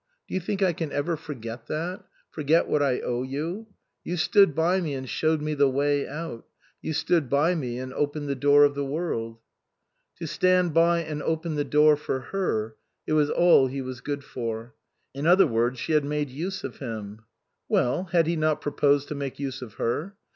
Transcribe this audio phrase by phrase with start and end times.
[0.27, 2.03] Do you think I can ever forget that?
[2.31, 3.67] Forget what I owe you?
[4.03, 6.47] You stood by me and showed me the way out;
[6.81, 9.37] you stood by and opened the door of the world."
[10.15, 14.23] To stand by and open the door for her it was all he was good
[14.23, 14.73] for.
[15.13, 17.19] In other words, she had made use of him.
[17.69, 20.15] Well, had he not pro posed to make use of her?